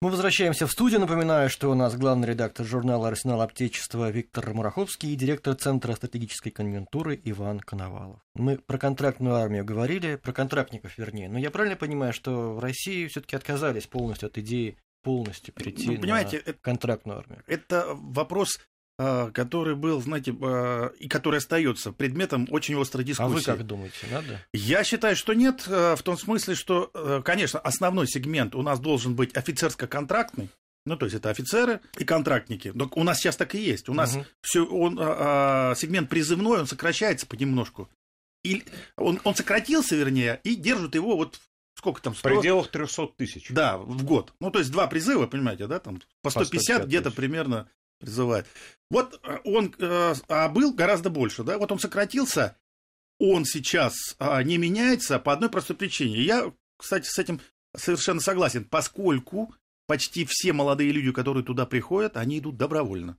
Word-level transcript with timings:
Мы 0.00 0.10
возвращаемся 0.10 0.68
в 0.68 0.70
студию. 0.70 1.00
Напоминаю, 1.00 1.50
что 1.50 1.72
у 1.72 1.74
нас 1.74 1.96
главный 1.96 2.28
редактор 2.28 2.64
журнала 2.64 3.08
«Арсенал 3.08 3.40
Аптечества» 3.40 4.10
Виктор 4.10 4.54
Мураховский 4.54 5.12
и 5.12 5.16
директор 5.16 5.56
Центра 5.56 5.92
стратегической 5.94 6.52
конъюнктуры 6.52 7.20
Иван 7.24 7.58
Коновалов. 7.58 8.20
Мы 8.36 8.58
про 8.58 8.78
контрактную 8.78 9.34
армию 9.34 9.64
говорили, 9.64 10.14
про 10.14 10.32
контрактников 10.32 10.96
вернее. 10.98 11.28
Но 11.28 11.36
я 11.40 11.50
правильно 11.50 11.74
понимаю, 11.74 12.12
что 12.12 12.54
в 12.54 12.60
России 12.60 13.08
все-таки 13.08 13.34
отказались 13.34 13.88
полностью 13.88 14.28
от 14.28 14.38
идеи 14.38 14.78
полностью 15.02 15.52
перейти 15.52 15.90
ну, 15.90 16.00
понимаете, 16.00 16.44
на 16.46 16.52
контрактную 16.52 17.18
армию? 17.18 17.42
Это 17.48 17.86
вопрос 17.88 18.60
который 18.98 19.76
был, 19.76 20.02
знаете, 20.02 20.34
а, 20.42 20.88
и 20.98 21.08
который 21.08 21.38
остается 21.38 21.92
предметом 21.92 22.48
очень 22.50 22.80
острой 22.80 23.04
дискуссии. 23.04 23.50
А 23.50 23.54
вы 23.54 23.58
как 23.58 23.66
думаете, 23.66 24.06
надо? 24.10 24.40
Я 24.52 24.82
считаю, 24.82 25.14
что 25.14 25.34
нет, 25.34 25.64
а, 25.68 25.94
в 25.94 26.02
том 26.02 26.18
смысле, 26.18 26.54
что, 26.54 27.22
конечно, 27.24 27.60
основной 27.60 28.08
сегмент 28.08 28.54
у 28.54 28.62
нас 28.62 28.80
должен 28.80 29.14
быть 29.14 29.36
офицерско-контрактный, 29.36 30.50
ну, 30.84 30.96
то 30.96 31.06
есть 31.06 31.16
это 31.16 31.30
офицеры 31.30 31.80
и 31.98 32.04
контрактники. 32.04 32.72
Но 32.74 32.90
у 32.94 33.04
нас 33.04 33.18
сейчас 33.18 33.36
так 33.36 33.54
и 33.54 33.58
есть. 33.58 33.88
У 33.88 33.94
нас 33.94 34.16
угу. 34.16 34.24
все, 34.40 34.64
он, 34.64 34.98
а, 35.00 35.74
сегмент 35.76 36.08
призывной, 36.08 36.60
он 36.60 36.66
сокращается 36.66 37.26
понемножку. 37.26 37.88
И 38.42 38.64
он, 38.96 39.20
он 39.24 39.34
сократился, 39.34 39.96
вернее, 39.96 40.40
и 40.44 40.54
держат 40.54 40.94
его 40.94 41.16
вот 41.16 41.38
сколько 41.76 42.00
там? 42.02 42.14
100... 42.14 42.28
В 42.28 42.32
пределах 42.32 42.68
300 42.68 43.06
тысяч. 43.16 43.48
Да, 43.50 43.78
в 43.78 44.02
год. 44.04 44.32
Ну, 44.40 44.50
то 44.50 44.58
есть 44.58 44.70
два 44.70 44.86
призыва, 44.86 45.26
понимаете, 45.26 45.66
да, 45.66 45.78
там 45.78 46.00
по 46.22 46.30
150, 46.30 46.32
по 46.32 46.44
150 46.44 46.86
где-то 46.86 47.10
примерно 47.10 47.68
призывает. 47.98 48.46
Вот 48.90 49.20
э, 49.22 49.38
он 49.44 49.74
э, 49.78 50.14
а 50.28 50.48
был 50.48 50.72
гораздо 50.72 51.10
больше, 51.10 51.44
да, 51.44 51.58
вот 51.58 51.70
он 51.72 51.78
сократился, 51.78 52.56
он 53.18 53.44
сейчас 53.44 53.94
а, 54.18 54.42
не 54.42 54.58
меняется 54.58 55.18
по 55.18 55.32
одной 55.32 55.50
простой 55.50 55.76
причине. 55.76 56.22
Я, 56.22 56.52
кстати, 56.76 57.06
с 57.06 57.18
этим 57.18 57.40
совершенно 57.76 58.20
согласен, 58.20 58.64
поскольку 58.64 59.54
почти 59.86 60.24
все 60.28 60.52
молодые 60.52 60.92
люди, 60.92 61.12
которые 61.12 61.44
туда 61.44 61.66
приходят, 61.66 62.16
они 62.16 62.38
идут 62.38 62.56
добровольно. 62.56 63.18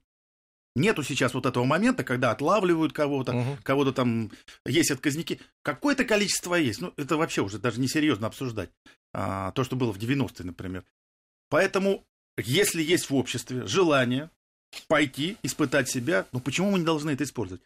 Нету 0.76 1.02
сейчас 1.02 1.34
вот 1.34 1.46
этого 1.46 1.64
момента, 1.64 2.04
когда 2.04 2.30
отлавливают 2.30 2.92
кого-то, 2.92 3.34
угу. 3.34 3.58
кого-то 3.64 3.92
там 3.92 4.30
есть 4.64 4.92
отказники. 4.92 5.40
Какое-то 5.62 6.04
количество 6.04 6.54
есть. 6.54 6.80
Ну, 6.80 6.94
это 6.96 7.16
вообще 7.16 7.42
уже 7.42 7.58
даже 7.58 7.80
несерьезно 7.80 8.28
обсуждать. 8.28 8.70
А, 9.12 9.50
то, 9.52 9.64
что 9.64 9.74
было 9.74 9.92
в 9.92 9.98
90-е, 9.98 10.46
например. 10.46 10.84
Поэтому, 11.48 12.06
если 12.38 12.82
есть 12.82 13.10
в 13.10 13.16
обществе 13.16 13.66
желание 13.66 14.30
пойти, 14.86 15.36
испытать 15.42 15.88
себя. 15.88 16.26
Но 16.32 16.40
почему 16.40 16.70
мы 16.70 16.78
не 16.78 16.84
должны 16.84 17.10
это 17.10 17.24
использовать? 17.24 17.62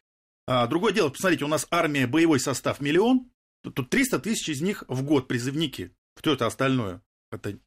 А, 0.47 0.67
другое 0.67 0.93
дело, 0.93 1.09
посмотрите, 1.09 1.45
у 1.45 1.49
нас 1.49 1.67
армия, 1.71 2.07
боевой 2.07 2.39
состав 2.39 2.81
миллион, 2.81 3.31
тут 3.63 3.89
300 3.89 4.19
тысяч 4.19 4.49
из 4.49 4.61
них 4.61 4.85
в 4.89 5.03
год 5.03 5.27
призывники. 5.27 5.93
Кто 6.15 6.33
это 6.33 6.47
остальное? 6.47 7.03
Это, 7.33 7.59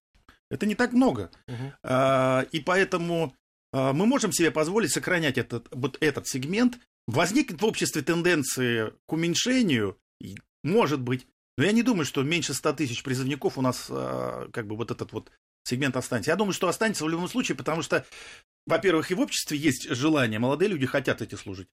это 0.50 0.66
не 0.66 0.76
так 0.76 0.94
много. 0.94 1.32
Угу. 1.48 1.74
А, 1.84 2.46
и 2.52 2.60
поэтому 2.60 3.36
а, 3.74 3.94
мы 3.94 4.06
можем 4.06 4.32
себе 4.32 4.52
позволить 4.52 4.92
сохранять 4.92 5.38
этот, 5.38 5.68
вот 5.72 5.98
этот 6.02 6.28
сегмент. 6.28 6.80
Возникнет 7.08 7.62
в 7.62 7.66
обществе 7.66 8.02
тенденции 8.02 8.92
к 9.06 9.14
уменьшению, 9.14 9.98
может 10.64 11.00
быть, 11.00 11.26
но 11.58 11.64
я 11.64 11.72
не 11.72 11.82
думаю, 11.82 12.06
что 12.06 12.22
меньше 12.22 12.54
100 12.54 12.74
тысяч 12.74 13.02
призывников 13.02 13.58
у 13.58 13.62
нас 13.62 13.88
а, 13.90 14.50
как 14.52 14.68
бы 14.68 14.76
вот 14.76 14.92
этот 14.92 15.12
вот 15.12 15.32
сегмент 15.64 15.98
останется. 15.98 16.32
Я 16.32 16.38
думаю, 16.38 16.54
что 16.54 16.68
останется 16.68 17.04
в 17.04 17.10
любом 17.10 17.28
случае, 17.28 17.58
потому 17.58 17.82
что 17.82 18.06
во-первых, 18.68 19.10
и 19.10 19.16
в 19.16 19.22
обществе 19.22 19.58
есть 19.58 19.90
желание, 19.90 20.40
молодые 20.40 20.70
люди 20.70 20.86
хотят 20.86 21.22
эти 21.22 21.36
служить. 21.36 21.68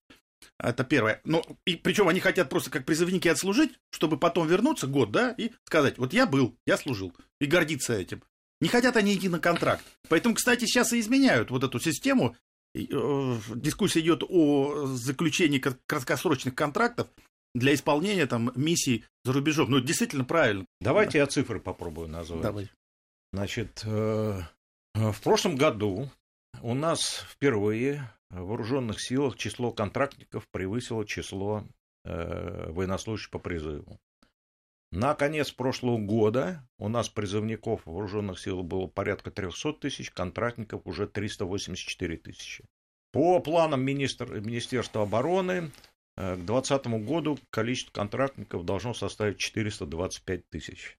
Это 0.58 0.84
первое. 0.84 1.20
Но, 1.24 1.42
и, 1.66 1.76
причем 1.76 2.08
они 2.08 2.20
хотят 2.20 2.48
просто 2.48 2.70
как 2.70 2.86
призывники 2.86 3.28
отслужить, 3.28 3.72
чтобы 3.90 4.18
потом 4.18 4.46
вернуться 4.46 4.86
год, 4.86 5.10
да, 5.10 5.34
и 5.36 5.50
сказать, 5.64 5.98
вот 5.98 6.12
я 6.12 6.26
был, 6.26 6.56
я 6.66 6.76
служил, 6.76 7.12
и 7.40 7.46
гордиться 7.46 7.94
этим. 7.94 8.22
Не 8.60 8.68
хотят 8.68 8.96
они 8.96 9.14
идти 9.14 9.28
на 9.28 9.40
контракт. 9.40 9.84
Поэтому, 10.08 10.34
кстати, 10.34 10.64
сейчас 10.64 10.92
и 10.92 11.00
изменяют 11.00 11.50
вот 11.50 11.64
эту 11.64 11.80
систему. 11.80 12.36
Э, 12.74 13.38
дискуссия 13.54 14.00
идет 14.00 14.22
о 14.28 14.86
заключении 14.86 15.62
краткосрочных 15.86 16.54
контрактов 16.54 17.08
для 17.54 17.74
исполнения 17.74 18.26
там 18.26 18.52
миссий 18.54 19.04
за 19.24 19.32
рубежом. 19.32 19.70
Ну, 19.70 19.78
это 19.78 19.86
действительно 19.86 20.24
правильно. 20.24 20.66
Давайте 20.80 21.12
да. 21.12 21.18
я 21.18 21.26
цифры 21.26 21.60
попробую 21.60 22.08
назвать. 22.08 22.42
Давай. 22.42 22.70
Значит, 23.32 23.82
э, 23.84 24.40
в 24.94 25.20
прошлом 25.22 25.56
году 25.56 26.10
у 26.64 26.72
нас 26.72 27.22
впервые 27.28 28.10
в 28.30 28.40
вооруженных 28.40 28.98
силах 28.98 29.36
число 29.36 29.70
контрактников 29.70 30.48
превысило 30.48 31.04
число 31.04 31.62
э, 32.04 32.70
военнослужащих 32.72 33.30
по 33.30 33.38
призыву. 33.38 34.00
На 34.90 35.14
конец 35.14 35.52
прошлого 35.52 35.98
года 35.98 36.66
у 36.78 36.88
нас 36.88 37.10
призывников 37.10 37.84
вооруженных 37.84 38.40
силах 38.40 38.64
было 38.64 38.86
порядка 38.86 39.30
300 39.30 39.74
тысяч, 39.74 40.10
контрактников 40.10 40.80
уже 40.86 41.06
384 41.06 42.16
тысячи. 42.16 42.64
По 43.12 43.40
планам 43.40 43.82
министр, 43.82 44.40
Министерства 44.40 45.02
обороны 45.02 45.70
э, 46.16 46.34
к 46.34 46.46
2020 46.46 46.86
году 47.04 47.38
количество 47.50 47.92
контрактников 47.92 48.64
должно 48.64 48.94
составить 48.94 49.36
425 49.36 50.48
тысяч. 50.48 50.96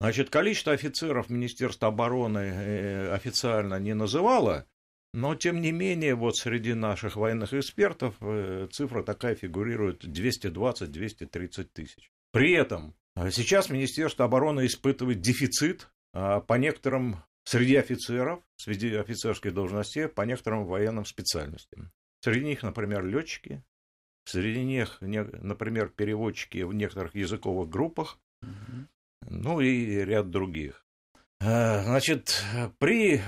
Значит, 0.00 0.30
количество 0.30 0.72
офицеров 0.72 1.30
Министерства 1.30 1.88
обороны 1.88 2.38
э, 2.38 3.12
официально 3.12 3.80
не 3.80 3.94
называло, 3.94 4.68
но, 5.12 5.34
тем 5.34 5.60
не 5.60 5.72
менее, 5.72 6.14
вот 6.14 6.36
среди 6.36 6.74
наших 6.74 7.16
военных 7.16 7.52
экспертов 7.52 8.14
э, 8.20 8.68
цифра 8.70 9.02
такая 9.02 9.34
фигурирует 9.34 10.04
220-230 10.04 11.68
тысяч. 11.72 12.10
При 12.32 12.52
этом 12.52 12.94
э, 13.16 13.30
сейчас 13.30 13.70
Министерство 13.70 14.26
обороны 14.26 14.66
испытывает 14.66 15.20
дефицит 15.20 15.90
а, 16.12 16.40
по 16.40 16.54
некоторым 16.54 17.22
среди 17.44 17.76
офицеров, 17.76 18.40
среди 18.56 18.94
офицерских 18.94 19.54
должностей, 19.54 20.08
по 20.08 20.22
некоторым 20.22 20.64
военным 20.64 21.04
специальностям. 21.04 21.90
Среди 22.20 22.44
них, 22.44 22.62
например, 22.62 23.04
летчики, 23.04 23.64
среди 24.24 24.62
них, 24.62 24.98
например, 25.00 25.88
переводчики 25.88 26.62
в 26.62 26.72
некоторых 26.72 27.14
языковых 27.14 27.68
группах, 27.68 28.18
ну 29.22 29.60
и 29.60 30.04
ряд 30.04 30.30
других. 30.30 30.84
Э, 31.40 31.82
значит, 31.82 32.44
при 32.78 33.20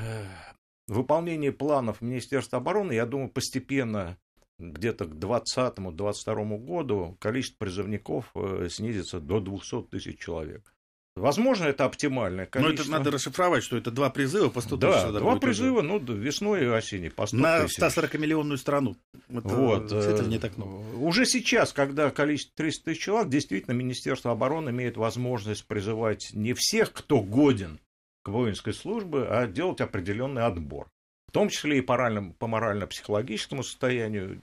выполнении 0.88 1.50
планов 1.50 2.00
Министерства 2.00 2.58
обороны, 2.58 2.92
я 2.92 3.06
думаю, 3.06 3.30
постепенно 3.30 4.18
где-то 4.58 5.06
к 5.06 5.14
2020-2022 5.14 6.58
году 6.58 7.16
количество 7.20 7.64
призывников 7.64 8.30
э, 8.34 8.68
снизится 8.70 9.20
до 9.20 9.40
200 9.40 9.82
тысяч 9.84 10.18
человек. 10.18 10.72
Возможно, 11.14 11.64
это 11.64 11.84
оптимальное 11.84 12.46
количество. 12.46 12.90
Но 12.90 12.96
это 12.96 13.04
надо 13.04 13.10
расшифровать, 13.10 13.62
что 13.62 13.76
это 13.76 13.90
два 13.90 14.08
призыва 14.08 14.48
по 14.48 14.62
100 14.62 14.76
тысяч. 14.78 14.92
Да, 14.92 15.12
два 15.12 15.36
призыва, 15.36 15.80
уже. 15.80 15.86
ну, 15.86 15.98
весной 15.98 16.64
и 16.64 16.66
осенью 16.66 17.12
по 17.12 17.26
100 17.26 17.36
На 17.36 17.64
140-миллионную 17.66 18.56
страну. 18.56 18.96
Это, 19.28 19.48
вот. 19.48 19.92
Это 19.92 20.24
не 20.24 20.38
так 20.38 20.56
много. 20.56 20.76
Уже 20.96 21.26
сейчас, 21.26 21.74
когда 21.74 22.10
количество 22.10 22.54
300 22.56 22.84
тысяч 22.84 23.02
человек, 23.02 23.28
действительно, 23.28 23.74
Министерство 23.74 24.32
обороны 24.32 24.70
имеет 24.70 24.96
возможность 24.96 25.66
призывать 25.66 26.30
не 26.32 26.54
всех, 26.54 26.92
кто 26.94 27.20
годен 27.20 27.78
к 28.22 28.28
воинской 28.28 28.72
службе, 28.72 29.24
а 29.24 29.46
делать 29.46 29.80
определенный 29.80 30.44
отбор. 30.44 30.88
В 31.28 31.32
том 31.32 31.48
числе 31.48 31.78
и 31.78 31.80
по, 31.80 31.94
морально, 31.94 32.32
по 32.32 32.46
морально-психологическому 32.46 33.62
состоянию, 33.62 34.42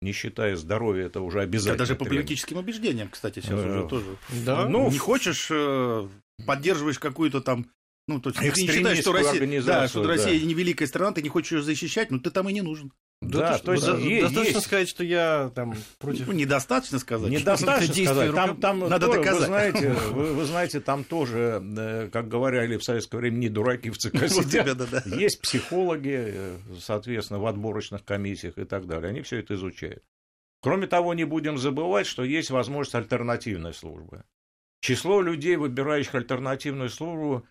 не 0.00 0.12
считая 0.12 0.56
здоровья, 0.56 1.06
это 1.06 1.20
уже 1.20 1.40
обязательно. 1.40 1.74
Это 1.74 1.78
даже 1.84 1.96
по 1.96 2.04
политическим 2.04 2.58
убеждениям, 2.58 3.08
кстати, 3.08 3.40
сейчас 3.40 3.58
уже 3.58 3.84
э, 3.84 3.88
тоже. 3.88 4.16
Да. 4.44 4.68
Ну, 4.68 4.90
не 4.90 4.98
хочешь, 4.98 5.48
э, 5.50 6.08
поддерживаешь 6.46 6.98
какую-то 6.98 7.40
там 7.40 7.66
ну, 8.08 8.20
то 8.20 8.30
есть 8.30 8.40
ты 8.40 8.62
не 8.62 8.68
считаешь, 8.68 9.00
что 9.00 9.12
Россия, 9.12 9.62
да, 9.62 9.86
что 9.86 10.02
да. 10.02 10.08
Россия 10.08 10.40
не 10.40 10.54
великая 10.54 10.86
страна, 10.86 11.12
ты 11.12 11.20
не 11.20 11.28
хочешь 11.28 11.52
ее 11.52 11.62
защищать, 11.62 12.10
но 12.10 12.18
ты 12.18 12.30
там 12.30 12.48
и 12.48 12.54
не 12.54 12.62
нужен. 12.62 12.90
Да, 13.20 13.38
да 13.40 13.58
то 13.58 13.72
есть 13.72 13.84
да, 13.84 13.96
есть, 13.96 14.22
достаточно 14.22 14.56
есть. 14.56 14.66
сказать, 14.66 14.88
что 14.88 15.02
я 15.02 15.50
там 15.52 15.74
против. 15.98 16.28
Ну, 16.28 16.34
недостаточно 16.34 17.00
сказать. 17.00 17.30
Недостаточно 17.30 17.94
сказать. 17.94 18.34
Там, 18.34 18.56
там 18.60 18.78
надо 18.78 19.06
тоже, 19.06 19.18
доказать. 19.18 19.40
Вы 19.40 19.46
знаете, 19.46 19.88
вы, 20.12 20.32
вы 20.34 20.44
знаете, 20.44 20.80
там 20.80 21.02
тоже, 21.02 21.60
э, 21.76 22.10
как 22.12 22.28
говорили 22.28 22.76
в 22.76 22.84
советское 22.84 23.16
время, 23.16 23.36
не 23.38 23.48
дураки 23.48 23.90
в 23.90 23.98
ЦК 23.98 24.28
сидят. 24.28 25.06
Есть 25.06 25.40
психологи, 25.40 26.16
э, 26.16 26.56
соответственно, 26.80 27.40
в 27.40 27.46
отборочных 27.46 28.04
комиссиях 28.04 28.56
и 28.56 28.64
так 28.64 28.86
далее. 28.86 29.10
Они 29.10 29.22
все 29.22 29.38
это 29.40 29.54
изучают. 29.54 30.04
Кроме 30.60 30.86
того, 30.86 31.12
не 31.14 31.24
будем 31.24 31.58
забывать, 31.58 32.06
что 32.06 32.22
есть 32.22 32.50
возможность 32.50 32.94
альтернативной 32.94 33.74
службы. 33.74 34.24
Число 34.80 35.20
людей, 35.20 35.56
выбирающих 35.56 36.14
альтернативную 36.14 36.88
службу, 36.88 37.44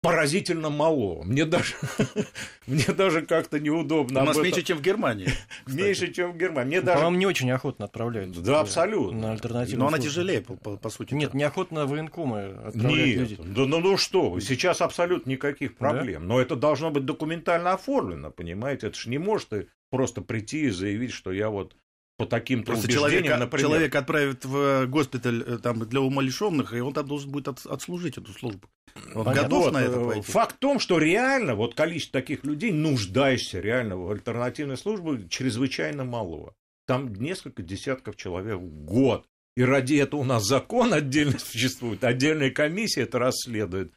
поразительно 0.00 0.70
мало. 0.70 1.22
Мне 1.22 1.44
даже, 1.44 1.74
мне 2.66 2.84
даже 2.86 3.22
как-то 3.22 3.58
неудобно. 3.58 4.22
У 4.22 4.24
нас 4.24 4.36
меньше, 4.36 4.62
чем 4.62 4.78
в 4.78 4.82
Германии. 4.82 5.28
Меньше, 5.66 6.12
чем 6.12 6.32
в 6.32 6.36
Германии. 6.36 6.68
Мне 6.68 6.80
ну, 6.80 6.86
даже... 6.86 6.98
По-моему, 6.98 7.18
не 7.18 7.26
очень 7.26 7.50
охотно 7.50 7.86
отправляют. 7.86 8.40
Да, 8.42 8.60
абсолютно. 8.60 9.18
На 9.18 9.32
альтернативную 9.32 9.80
Но 9.80 9.88
она 9.88 9.98
тяжелее, 9.98 10.40
по, 10.40 10.54
по, 10.54 10.76
по 10.76 10.90
сути. 10.90 11.14
Нет, 11.14 11.34
неохотно 11.34 11.86
военкомы 11.86 12.58
отправляют 12.64 13.06
Нет, 13.06 13.18
людей. 13.18 13.38
Да, 13.38 13.66
ну, 13.66 13.80
ну 13.80 13.96
что 13.96 14.30
вы, 14.30 14.40
сейчас 14.40 14.80
абсолютно 14.80 15.30
никаких 15.30 15.76
проблем. 15.76 16.22
Да? 16.22 16.28
Но 16.28 16.40
это 16.40 16.56
должно 16.56 16.90
быть 16.90 17.04
документально 17.04 17.72
оформлено, 17.72 18.30
понимаете? 18.30 18.88
Это 18.88 18.98
же 18.98 19.10
не 19.10 19.18
может 19.18 19.48
просто 19.90 20.20
прийти 20.20 20.66
и 20.66 20.70
заявить, 20.70 21.12
что 21.12 21.32
я 21.32 21.50
вот 21.50 21.74
по 22.18 22.26
таким-то 22.26 22.72
Просто 22.72 22.86
убеждениям, 22.86 23.10
человек, 23.10 23.38
например... 23.38 23.66
человек 23.66 23.94
отправит 23.94 24.44
в 24.44 24.86
госпиталь 24.86 25.44
э, 25.46 25.58
там, 25.58 25.78
для 25.88 26.00
умалишенных, 26.00 26.74
и 26.74 26.80
он 26.80 26.92
там 26.92 27.06
должен 27.06 27.30
будет 27.30 27.46
от, 27.46 27.64
отслужить 27.64 28.18
эту 28.18 28.32
службу. 28.32 28.68
Он 29.14 29.24
Понятно. 29.24 29.42
готов 29.42 29.64
вот, 29.64 29.72
на 29.72 29.78
это 29.78 30.04
пойти? 30.04 30.32
Факт 30.32 30.56
в 30.56 30.58
том, 30.58 30.80
что 30.80 30.98
реально 30.98 31.54
вот 31.54 31.76
количество 31.76 32.20
таких 32.20 32.42
людей, 32.44 32.72
нуждающихся 32.72 33.60
реально 33.60 33.96
в 33.96 34.10
альтернативной 34.10 34.76
службе, 34.76 35.28
чрезвычайно 35.28 36.04
мало. 36.04 36.54
Там 36.88 37.14
несколько 37.14 37.62
десятков 37.62 38.16
человек 38.16 38.56
в 38.56 38.84
год. 38.84 39.24
И 39.56 39.62
ради 39.62 39.94
этого 39.94 40.22
у 40.22 40.24
нас 40.24 40.44
закон 40.44 40.92
отдельно 40.92 41.38
существует, 41.38 42.02
отдельная 42.02 42.50
комиссия 42.50 43.02
это 43.02 43.20
расследует, 43.20 43.92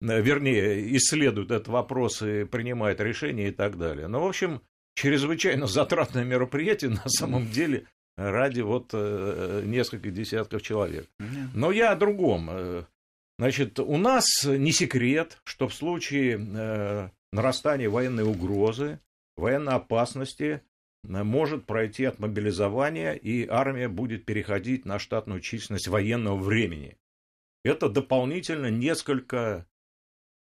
э, 0.00 0.22
вернее, 0.22 0.96
исследует 0.96 1.50
этот 1.50 1.68
вопрос 1.68 2.22
и 2.22 2.44
принимает 2.44 3.02
решения 3.02 3.48
и 3.48 3.52
так 3.52 3.76
далее. 3.76 4.08
Но, 4.08 4.20
ну, 4.20 4.24
в 4.24 4.28
общем, 4.28 4.62
чрезвычайно 4.96 5.66
затратное 5.66 6.24
мероприятие 6.24 6.90
на 6.90 7.08
самом 7.08 7.48
деле 7.50 7.86
ради 8.16 8.62
вот 8.62 8.90
э, 8.92 9.62
нескольких 9.64 10.12
десятков 10.12 10.62
человек. 10.62 11.08
Но 11.54 11.70
я 11.70 11.92
о 11.92 11.96
другом. 11.96 12.48
Э, 12.50 12.84
значит, 13.38 13.78
у 13.78 13.96
нас 13.98 14.26
не 14.44 14.72
секрет, 14.72 15.38
что 15.44 15.68
в 15.68 15.74
случае 15.74 16.40
э, 16.40 17.10
нарастания 17.32 17.90
военной 17.90 18.24
угрозы, 18.24 18.98
военной 19.36 19.74
опасности 19.74 20.62
может 21.04 21.66
пройти 21.66 22.04
от 22.04 22.18
мобилизования, 22.18 23.12
и 23.12 23.46
армия 23.46 23.88
будет 23.88 24.24
переходить 24.24 24.84
на 24.84 24.98
штатную 24.98 25.40
численность 25.40 25.86
военного 25.86 26.36
времени. 26.36 26.96
Это 27.64 27.88
дополнительно 27.88 28.70
несколько 28.70 29.66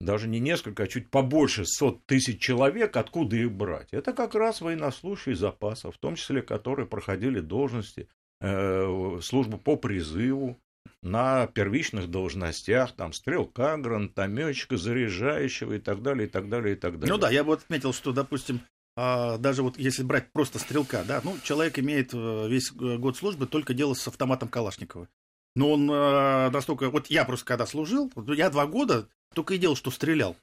даже 0.01 0.27
не 0.27 0.39
несколько, 0.39 0.83
а 0.83 0.87
чуть 0.87 1.09
побольше 1.09 1.65
сот 1.65 2.05
тысяч 2.05 2.41
человек, 2.41 2.97
откуда 2.97 3.35
их 3.35 3.51
брать? 3.51 3.89
Это 3.91 4.13
как 4.13 4.35
раз 4.35 4.61
военнослужащие 4.61 5.35
запаса, 5.35 5.91
в 5.91 5.97
том 5.97 6.15
числе, 6.15 6.41
которые 6.41 6.87
проходили 6.87 7.39
должности, 7.39 8.09
э, 8.41 9.19
службу 9.21 9.57
по 9.57 9.75
призыву, 9.75 10.59
на 11.01 11.47
первичных 11.47 12.09
должностях, 12.09 12.91
там, 12.93 13.13
стрелка, 13.13 13.77
гранатометчика, 13.77 14.77
заряжающего 14.77 15.73
и 15.73 15.79
так 15.79 16.01
далее, 16.01 16.27
и 16.27 16.29
так 16.29 16.49
далее, 16.49 16.75
и 16.75 16.77
так 16.77 16.99
далее. 16.99 17.13
Ну 17.13 17.19
да, 17.19 17.29
я 17.29 17.43
бы 17.43 17.53
отметил, 17.53 17.93
что, 17.93 18.11
допустим, 18.11 18.61
а, 18.97 19.37
даже 19.37 19.61
вот 19.61 19.77
если 19.77 20.03
брать 20.03 20.31
просто 20.31 20.57
стрелка, 20.57 21.03
да, 21.03 21.21
ну, 21.23 21.37
человек 21.43 21.77
имеет 21.79 22.13
э, 22.13 22.47
весь 22.49 22.71
год 22.71 23.17
службы 23.17 23.45
только 23.45 23.73
дело 23.73 23.93
с 23.93 24.07
автоматом 24.07 24.49
Калашникова. 24.49 25.07
Но 25.55 25.71
он 25.71 25.89
э, 25.89 26.49
настолько... 26.49 26.89
Вот 26.89 27.07
я 27.07 27.25
просто 27.25 27.45
когда 27.45 27.65
служил, 27.65 28.11
я 28.27 28.49
два 28.49 28.65
года 28.67 29.07
только 29.33 29.53
и 29.53 29.57
делал, 29.57 29.75
что 29.75 29.91
стрелял. 29.91 30.35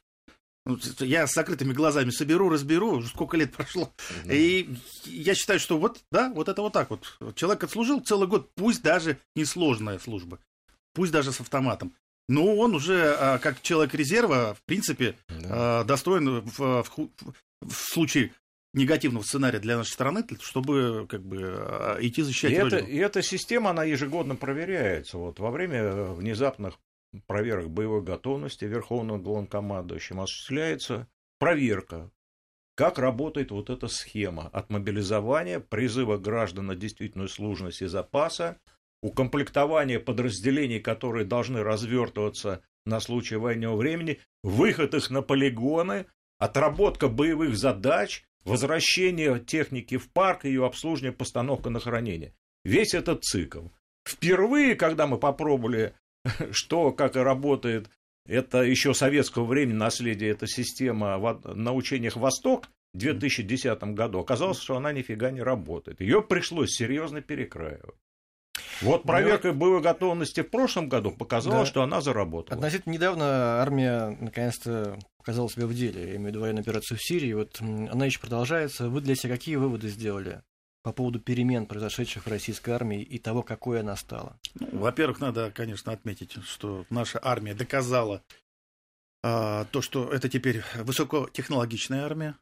Ну, 0.65 0.79
я 0.99 1.27
с 1.27 1.33
закрытыми 1.33 1.73
глазами 1.73 2.09
соберу, 2.09 2.49
разберу, 2.49 3.01
сколько 3.03 3.35
лет 3.35 3.51
прошло. 3.51 3.91
Mm-hmm. 4.25 4.35
И 4.35 4.69
я 5.05 5.35
считаю, 5.35 5.59
что 5.59 5.77
вот, 5.77 6.01
да, 6.09 6.31
вот 6.33 6.47
это 6.47 6.61
вот 6.61 6.71
так 6.71 6.89
вот. 6.89 7.17
Человек 7.35 7.65
отслужил 7.65 7.99
целый 7.99 8.29
год, 8.29 8.49
пусть 8.55 8.81
даже 8.81 9.17
несложная 9.35 9.99
служба, 9.99 10.39
пусть 10.93 11.11
даже 11.11 11.33
с 11.33 11.41
автоматом. 11.41 11.93
Но 12.29 12.55
он 12.55 12.73
уже, 12.73 13.13
а, 13.19 13.39
как 13.39 13.61
человек 13.61 13.93
резерва, 13.93 14.53
в 14.53 14.63
принципе, 14.63 15.17
да. 15.27 15.83
достоин 15.83 16.39
в, 16.39 16.83
в, 16.83 17.09
в 17.61 17.73
случае 17.73 18.31
негативного 18.73 19.23
сценария 19.23 19.59
для 19.59 19.77
нашей 19.77 19.91
страны, 19.91 20.25
чтобы 20.41 21.05
как 21.07 21.23
бы 21.23 21.55
а, 21.57 21.97
идти 22.01 22.21
защищать 22.21 22.51
и 22.51 22.59
Родину. 22.59 22.81
Это, 22.81 22.89
и 22.89 22.97
эта 22.97 23.21
система, 23.21 23.69
она 23.69 23.83
ежегодно 23.83 24.35
проверяется. 24.35 25.17
Вот 25.17 25.39
во 25.39 25.51
время 25.51 25.93
внезапных 26.13 26.79
проверок 27.27 27.69
боевой 27.69 28.01
готовности 28.01 28.65
Верховным 28.65 29.21
главнокомандующим 29.21 30.19
осуществляется 30.19 31.07
проверка, 31.39 32.11
как 32.75 32.97
работает 32.97 33.51
вот 33.51 33.69
эта 33.69 33.87
схема 33.87 34.47
от 34.47 34.69
мобилизования, 34.69 35.59
призыва 35.59 36.17
граждан 36.17 36.67
на 36.67 36.75
действительную 36.75 37.29
служность 37.29 37.83
и 37.83 37.85
запаса, 37.85 38.57
укомплектования 39.03 39.99
подразделений, 39.99 40.79
которые 40.79 41.25
должны 41.25 41.61
развертываться 41.61 42.63
на 42.85 42.99
случай 42.99 43.35
военного 43.35 43.75
времени, 43.75 44.19
выход 44.43 44.95
их 44.95 45.09
на 45.11 45.21
полигоны, 45.21 46.07
отработка 46.39 47.09
боевых 47.09 47.55
задач, 47.55 48.25
возвращение 48.45 49.39
техники 49.39 49.97
в 49.97 50.09
парк, 50.09 50.45
ее 50.45 50.65
обслуживание, 50.65 51.11
постановка 51.11 51.69
на 51.69 51.79
хранение. 51.79 52.33
Весь 52.63 52.93
этот 52.93 53.23
цикл. 53.23 53.67
Впервые, 54.07 54.75
когда 54.75 55.07
мы 55.07 55.17
попробовали 55.17 55.93
что, 56.51 56.91
как 56.91 57.15
и 57.15 57.19
работает, 57.19 57.89
это 58.25 58.61
еще 58.61 58.93
советского 58.93 59.45
времени 59.45 59.75
наследие, 59.75 60.31
эта 60.31 60.47
система 60.47 61.17
на 61.43 61.73
учениях 61.73 62.15
«Восток» 62.15 62.69
в 62.93 62.97
2010 62.97 63.83
году. 63.95 64.19
Оказалось, 64.19 64.59
что 64.59 64.77
она 64.77 64.93
нифига 64.93 65.31
не 65.31 65.41
работает. 65.41 65.99
Ее 65.99 66.21
пришлось 66.21 66.71
серьезно 66.71 67.21
перекраивать. 67.21 67.95
Вот 68.81 69.03
проверка 69.03 69.49
ну, 69.49 69.53
боевой 69.55 69.81
готовности 69.81 70.41
в 70.41 70.49
прошлом 70.49 70.89
году 70.89 71.11
показала, 71.11 71.59
да. 71.59 71.65
что 71.65 71.83
она 71.83 72.01
заработала. 72.01 72.57
Относительно 72.57 72.93
недавно 72.93 73.61
армия 73.61 74.17
наконец-то 74.19 74.97
показала 75.17 75.49
себя 75.49 75.67
в 75.67 75.73
деле. 75.73 76.01
Я 76.01 76.15
имею 76.15 76.23
в 76.23 76.27
виду 76.27 76.41
военную 76.41 76.61
операцию 76.61 76.97
в 76.97 77.03
Сирии. 77.03 77.33
Вот 77.33 77.59
она 77.61 78.05
еще 78.05 78.19
продолжается. 78.19 78.89
Вы 78.89 79.01
для 79.01 79.15
себя 79.15 79.33
какие 79.35 79.55
выводы 79.55 79.89
сделали? 79.89 80.41
по 80.83 80.91
поводу 80.91 81.19
перемен, 81.19 81.65
произошедших 81.65 82.25
в 82.25 82.29
российской 82.29 82.71
армии 82.71 83.01
и 83.01 83.17
того, 83.17 83.41
какой 83.41 83.79
она 83.79 83.95
стала? 83.95 84.37
Ну, 84.55 84.67
во-первых, 84.79 85.21
надо, 85.21 85.49
конечно, 85.49 85.93
отметить, 85.93 86.33
что 86.43 86.85
наша 86.89 87.19
армия 87.23 87.53
доказала 87.53 88.21
а, 89.23 89.63
то, 89.71 89.81
что 89.81 90.11
это 90.11 90.27
теперь 90.27 90.61
высокотехнологичная 90.75 92.03
армия, 92.03 92.35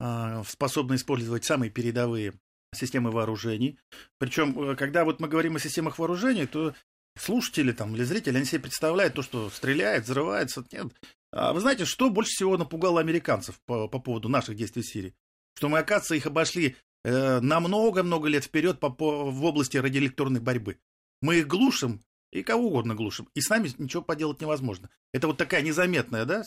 а, 0.00 0.42
способна 0.44 0.96
использовать 0.96 1.44
самые 1.44 1.70
передовые 1.70 2.34
системы 2.76 3.10
вооружений. 3.10 3.78
Причем, 4.18 4.58
э, 4.60 4.76
когда 4.76 5.04
вот 5.04 5.20
мы 5.20 5.28
говорим 5.28 5.56
о 5.56 5.60
системах 5.60 5.98
вооружений, 5.98 6.46
то 6.46 6.74
слушатели 7.18 7.72
там, 7.72 7.94
или 7.94 8.04
зрители, 8.04 8.36
они 8.36 8.46
себе 8.46 8.60
представляют 8.60 9.14
то, 9.14 9.22
что 9.22 9.50
стреляет, 9.50 10.04
взрывается. 10.04 10.64
Нет. 10.72 10.88
А 11.32 11.52
вы 11.52 11.60
знаете, 11.60 11.84
что 11.84 12.10
больше 12.10 12.32
всего 12.32 12.56
напугало 12.56 13.00
американцев 13.00 13.58
по, 13.66 13.88
по 13.88 13.98
поводу 13.98 14.28
наших 14.28 14.56
действий 14.56 14.82
в 14.82 14.86
Сирии? 14.86 15.14
Что 15.54 15.68
мы, 15.68 15.78
оказывается, 15.78 16.14
их 16.14 16.26
обошли 16.26 16.76
Э, 17.06 17.38
на 17.38 17.60
много-много 17.60 18.26
лет 18.26 18.42
вперед 18.42 18.80
по, 18.80 18.90
по, 18.90 19.30
в 19.30 19.44
области 19.44 19.76
радиоэлектронной 19.76 20.40
борьбы. 20.40 20.80
Мы 21.22 21.36
их 21.36 21.46
глушим, 21.46 22.02
и 22.32 22.42
кого 22.42 22.66
угодно 22.66 22.96
глушим, 22.96 23.28
и 23.32 23.40
с 23.40 23.48
нами 23.48 23.70
ничего 23.78 24.02
поделать 24.02 24.40
невозможно. 24.40 24.90
Это 25.14 25.28
вот 25.28 25.36
такая 25.36 25.62
незаметная 25.62 26.24
да, 26.24 26.42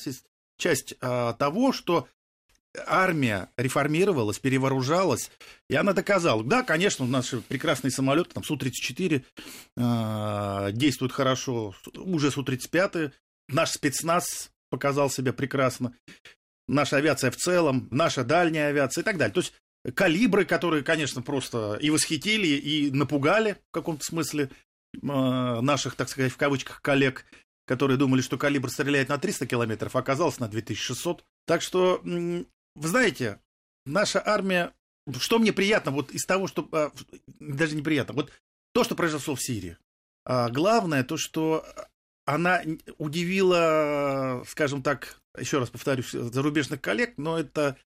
часть 0.58 0.96
а, 1.00 1.32
того, 1.32 1.72
что 1.72 2.10
армия 2.86 3.50
реформировалась, 3.58 4.40
перевооружалась, 4.40 5.32
и 5.70 5.76
она 5.76 5.94
доказала. 5.94 6.44
Да, 6.44 6.64
конечно, 6.64 7.06
наши 7.06 7.42
прекрасные 7.42 7.92
самолеты, 7.92 8.32
там 8.34 8.44
Су-34 8.44 9.24
э, 9.78 10.72
действуют 10.74 11.12
хорошо, 11.12 11.76
уже 11.96 12.32
Су-35, 12.32 13.12
наш 13.50 13.72
спецназ 13.72 14.52
показал 14.70 15.10
себя 15.10 15.34
прекрасно, 15.34 15.94
наша 16.68 16.98
авиация 16.98 17.32
в 17.32 17.36
целом, 17.36 17.88
наша 17.92 18.24
дальняя 18.24 18.70
авиация 18.70 19.02
и 19.02 19.06
так 19.06 19.18
далее. 19.18 19.34
То 19.34 19.42
есть 19.42 19.54
калибры, 19.96 20.46
которые, 20.46 20.84
конечно, 20.84 21.22
просто 21.22 21.78
и 21.82 21.90
восхитили, 21.90 22.48
и 22.48 22.92
напугали 22.92 23.54
в 23.70 23.72
каком-то 23.72 24.04
смысле 24.04 24.50
а, 25.08 25.62
наших, 25.62 25.96
так 25.96 26.10
сказать, 26.10 26.32
в 26.32 26.38
кавычках 26.38 26.82
коллег, 26.82 27.26
которые 27.66 27.98
думали, 27.98 28.22
что 28.22 28.38
калибр 28.38 28.70
стреляет 28.70 29.10
на 29.10 29.18
300 29.18 29.48
километров, 29.48 29.96
а 29.96 30.00
оказалось 30.00 30.40
на 30.40 30.48
2600. 30.48 31.24
Так 31.46 31.62
что, 31.62 32.02
вы 32.76 32.88
знаете, 32.88 33.40
наша 33.86 34.22
армия, 34.26 34.74
что 35.20 35.40
мне 35.40 35.54
приятно 35.54 35.92
вот 35.92 36.12
из 36.12 36.26
того, 36.26 36.48
что, 36.48 36.68
а, 36.72 36.92
даже 37.40 37.76
неприятно, 37.76 38.14
вот 38.14 38.32
то, 38.74 38.84
что 38.84 38.96
произошло 38.96 39.36
в 39.36 39.42
Сирии. 39.42 39.78
А 40.26 40.50
главное 40.50 41.04
то, 41.04 41.18
что 41.18 41.66
она 42.26 42.62
удивила, 42.98 44.44
скажем 44.48 44.84
так, 44.84 45.20
еще 45.38 45.60
раз 45.60 45.70
повторюсь, 45.70 46.12
зарубежных 46.12 46.82
коллег, 46.82 47.18
но 47.18 47.40
это 47.40 47.78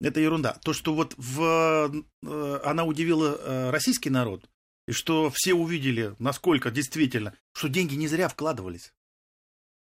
это 0.00 0.18
ерунда. 0.20 0.58
То, 0.64 0.72
что 0.72 0.94
вот 0.94 1.14
в, 1.16 2.04
э, 2.22 2.60
она 2.64 2.84
удивила 2.84 3.36
э, 3.38 3.70
российский 3.70 4.10
народ, 4.10 4.48
и 4.88 4.92
что 4.92 5.30
все 5.32 5.54
увидели, 5.54 6.16
насколько 6.18 6.70
действительно, 6.70 7.36
что 7.52 7.68
деньги 7.68 7.94
не 7.94 8.08
зря 8.08 8.28
вкладывались, 8.28 8.92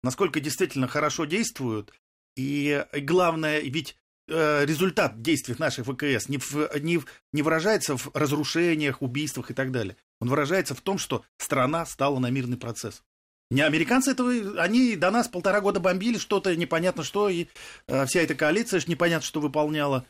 насколько 0.02 0.40
действительно 0.40 0.86
хорошо 0.86 1.24
действуют, 1.24 1.94
и, 2.36 2.84
главное, 2.92 3.60
ведь 3.60 3.96
результат 4.28 5.20
действий 5.20 5.56
наших 5.58 5.86
ВКС 5.86 6.28
не, 6.28 6.38
в, 6.38 6.70
не, 6.80 7.00
не 7.32 7.42
выражается 7.42 7.96
в 7.96 8.10
разрушениях, 8.14 9.02
убийствах 9.02 9.50
и 9.50 9.54
так 9.54 9.72
далее. 9.72 9.96
Он 10.20 10.28
выражается 10.28 10.74
в 10.74 10.80
том, 10.80 10.98
что 10.98 11.24
страна 11.38 11.84
стала 11.86 12.18
на 12.18 12.30
мирный 12.30 12.56
процесс. 12.56 13.02
Не 13.52 13.60
американцы 13.60 14.12
этого, 14.12 14.62
они 14.62 14.96
до 14.96 15.10
нас 15.10 15.28
полтора 15.28 15.60
года 15.60 15.78
бомбили 15.78 16.16
что-то, 16.16 16.56
непонятно 16.56 17.02
что, 17.02 17.28
и 17.28 17.48
э, 17.86 18.06
вся 18.06 18.22
эта 18.22 18.34
коалиция 18.34 18.80
непонятно 18.86 19.26
что 19.26 19.40
выполняла. 19.40 20.06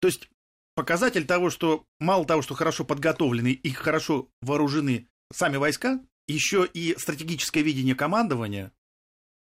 То 0.00 0.06
есть 0.06 0.28
показатель 0.76 1.26
того, 1.26 1.50
что 1.50 1.84
мало 1.98 2.24
того, 2.24 2.42
что 2.42 2.54
хорошо 2.54 2.84
подготовлены 2.84 3.50
и 3.50 3.70
хорошо 3.70 4.28
вооружены 4.40 5.08
сами 5.32 5.56
войска, 5.56 6.00
еще 6.28 6.64
и 6.64 6.94
стратегическое 6.96 7.62
видение 7.62 7.96
командования, 7.96 8.72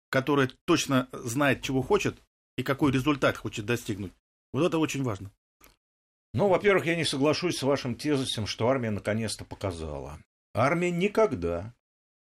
которое 0.10 0.50
точно 0.65 1.10
знает, 1.12 1.62
чего 1.62 1.81
хочет 1.81 2.22
и 2.59 2.63
какой 2.63 2.91
результат 2.91 3.37
хочет 3.37 3.65
достигнуть. 3.65 4.11
Вот 4.51 4.65
это 4.65 4.77
очень 4.77 5.03
важно. 5.03 5.31
Ну, 6.33 6.47
во-первых, 6.49 6.85
я 6.85 6.95
не 6.95 7.05
соглашусь 7.05 7.57
с 7.57 7.63
вашим 7.63 7.95
тезисом, 7.95 8.47
что 8.47 8.67
армия 8.67 8.91
наконец-то 8.91 9.45
показала. 9.45 10.19
Армия 10.53 10.91
никогда 10.91 11.73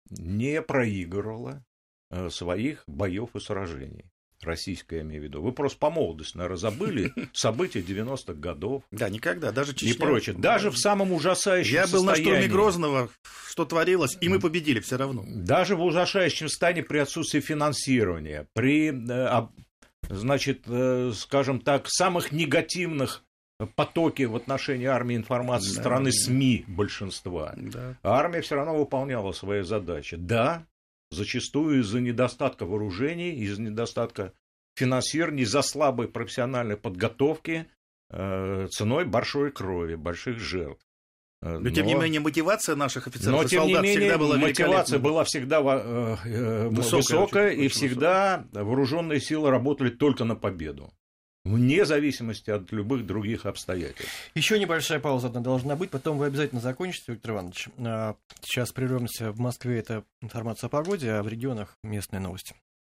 не 0.10 0.62
проигрывала 0.62 1.64
э, 2.12 2.30
своих 2.30 2.84
боев 2.86 3.36
и 3.36 3.40
сражений. 3.40 4.06
Российская, 4.42 4.98
я 4.98 5.02
имею 5.02 5.22
в 5.22 5.24
виду. 5.26 5.42
Вы 5.42 5.52
просто 5.52 5.80
по 5.80 5.90
молодости, 5.90 6.38
наверное, 6.38 6.58
забыли 6.58 7.14
события 7.34 7.80
90-х 7.80 8.34
годов. 8.34 8.84
Да, 8.92 9.10
никогда, 9.10 9.52
даже 9.52 9.74
Чечня. 9.74 9.94
И 9.94 9.98
прочее. 9.98 10.36
Даже 10.38 10.72
в 10.72 10.78
самом 10.78 11.12
ужасающем 11.12 11.76
Я 11.76 11.88
был 11.88 12.04
на 12.04 12.16
штурме 12.16 12.48
Грозного, 12.48 13.10
что 13.48 13.66
творилось, 13.66 14.18
и 14.22 14.30
мы 14.30 14.40
победили 14.40 14.80
все 14.80 14.98
равно. 14.98 15.24
Даже 15.28 15.76
в 15.76 15.84
ужасающем 15.84 16.48
состоянии 16.48 16.82
при 16.82 17.00
отсутствии 17.00 17.42
финансирования, 17.42 18.48
при, 18.54 18.90
э, 18.90 19.48
значит, 20.10 20.64
э, 20.68 21.12
скажем 21.16 21.62
так, 21.62 21.88
самых 21.88 22.32
негативных 22.32 23.24
потоки 23.76 24.24
в 24.24 24.36
отношении 24.36 24.86
армии 24.86 25.16
информации 25.16 25.76
да, 25.76 25.82
стороны 25.82 26.12
да. 26.12 26.18
СМИ 26.18 26.66
большинства. 26.68 27.54
Да. 27.58 27.98
армия 28.04 28.42
все 28.42 28.56
равно 28.56 28.78
выполняла 28.78 29.32
свои 29.32 29.62
задачи. 29.62 30.16
Да, 30.18 30.66
зачастую 31.12 31.82
из-за 31.82 32.00
недостатка 32.00 32.66
вооружений, 32.66 33.32
из-за 33.32 33.62
недостатка 33.62 34.34
финансирования, 34.76 35.44
из-за 35.44 35.62
слабой 35.62 36.08
профессиональной 36.08 36.78
подготовки, 36.78 37.68
э, 38.10 38.68
ценой 38.72 39.06
большой 39.06 39.52
крови, 39.52 39.96
больших 39.96 40.40
жертв. 40.40 40.86
Э, 41.42 41.54
но, 41.54 41.60
но 41.60 41.70
тем 41.70 41.86
не 41.86 41.96
менее 41.96 42.20
мотивация 42.20 42.76
наших 42.76 43.08
офицеров 43.08 43.42
но, 43.42 43.44
и 43.44 43.48
солдат 43.48 43.84
менее, 43.84 44.00
всегда 44.00 44.18
была 44.18 44.38
мотивация 44.38 45.00
была 45.00 45.24
всегда 45.24 45.62
э, 45.62 46.18
э, 46.26 46.68
высокая, 46.68 46.98
высокая 46.98 47.48
очень, 47.48 47.62
и 47.62 47.66
очень 47.66 47.76
всегда 47.76 48.38
высокая. 48.38 48.64
вооруженные 48.64 49.22
силы 49.22 49.50
работали 49.50 49.90
только 49.90 50.26
на 50.26 50.36
победу 50.36 50.92
вне 51.46 51.86
зависимости 51.86 52.50
от 52.50 52.72
любых 52.72 53.06
других 53.06 53.46
обстоятельств. 53.46 54.12
Еще 54.36 54.60
небольшая 54.60 55.00
пауза 55.00 55.28
одна 55.28 55.42
должна 55.42 55.76
быть, 55.76 55.90
потом 55.90 56.18
вы 56.18 56.28
обязательно 56.28 56.62
закончите, 56.62 57.14
Виктор 57.14 57.32
Иванович. 57.32 57.70
А, 57.80 58.16
сейчас 58.42 58.72
прервемся 58.72 59.32
в 59.32 59.40
Москве, 59.40 59.80
это 59.80 60.04
информация 60.22 60.68
о 60.68 60.70
погоде, 60.70 61.12
а 61.12 61.24
в 61.24 61.28
регионах 61.28 61.78
местные 61.84 62.20
новости. 62.20 62.56